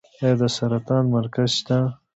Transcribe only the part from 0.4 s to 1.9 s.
سرطان مرکز شته؟